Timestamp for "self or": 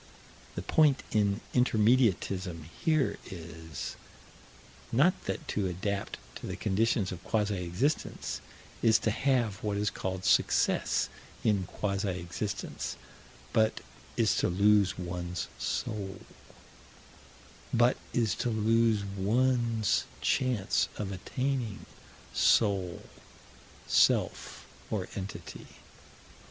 23.85-25.09